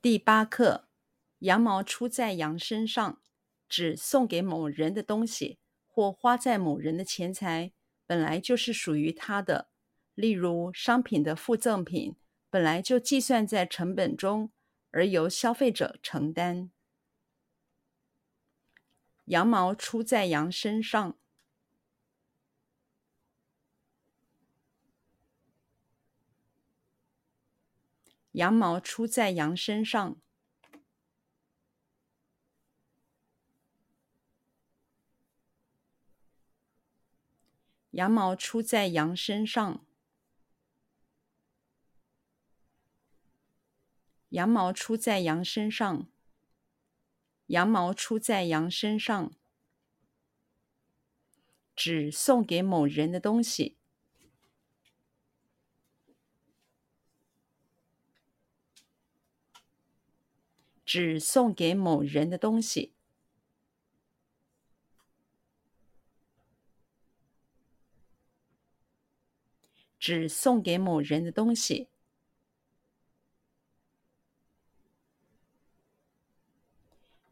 [0.00, 0.86] 第八课：
[1.40, 3.20] 羊毛出在羊身上，
[3.68, 5.58] 指送给某人的东西
[5.88, 7.72] 或花在某人的钱财，
[8.06, 9.70] 本来就是属于他的。
[10.14, 12.14] 例如，商品的附赠品
[12.48, 14.52] 本来就计算在成本中，
[14.92, 16.70] 而由消费者承担。
[19.24, 21.18] 羊毛出在羊身上。
[28.38, 30.16] 羊毛出在羊身上。
[37.90, 39.84] 羊毛出在羊身上。
[44.28, 46.08] 羊毛出在羊身上。
[47.46, 49.32] 羊毛出在羊身上，
[51.74, 53.77] 指送给某人的东西。
[60.88, 62.94] 指送给某人的东西，
[69.98, 71.90] 指送给某人的东西，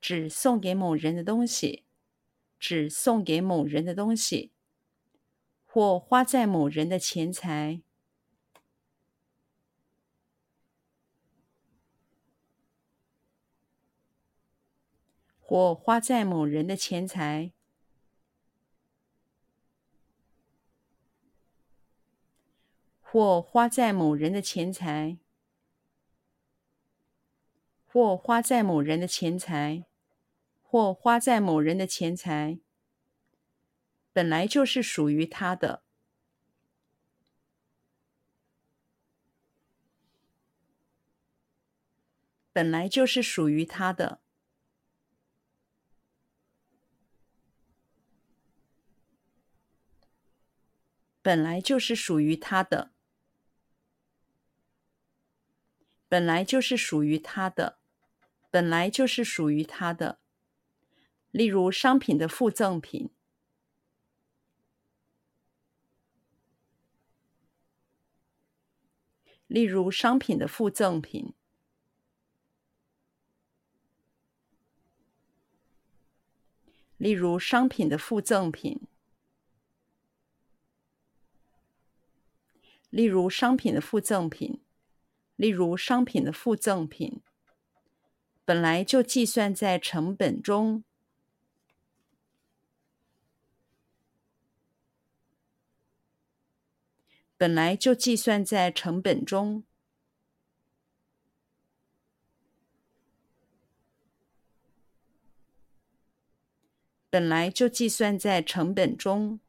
[0.00, 1.84] 指送给某人的东西，
[2.58, 4.50] 指送给某人的东西，
[5.66, 7.82] 或花在某人的钱财。
[15.52, 17.52] 或花在某人的钱财，
[23.02, 25.18] 或花在某人的钱财，
[27.84, 29.84] 或花在某人的钱财，
[30.62, 32.58] 或花在某人的钱财，
[34.14, 35.82] 本来就是属于他的，
[42.54, 44.22] 本来就是属于他的。
[51.22, 52.90] 本来就是属于他的，
[56.08, 57.78] 本来就是属于他的，
[58.50, 60.18] 本来就是属于他的。
[61.30, 63.10] 例如商品的附赠品，
[69.46, 71.32] 例如商品的附赠品，
[76.96, 78.80] 例如商品的附赠品。
[82.92, 84.60] 例如商品的附赠品，
[85.36, 87.22] 例如商品的附赠品，
[88.44, 90.84] 本来就计算在成本中，
[97.38, 99.64] 本来就计算在成本中，
[107.08, 109.40] 本来就计算在成本中。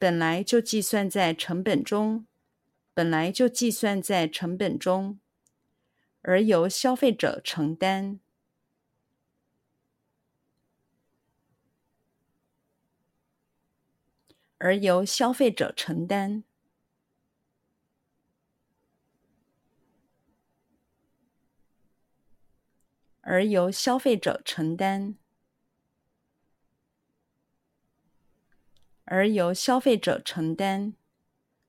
[0.00, 2.26] 本来就计算在成本中，
[2.94, 5.20] 本来就计算在成本中，
[6.22, 8.18] 而由消费者承担，
[14.56, 16.44] 而由消费者承担，
[23.20, 25.18] 而由消费者承担。
[29.10, 30.94] 而由消费者承担，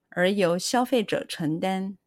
[0.09, 1.97] 而由消费者承担。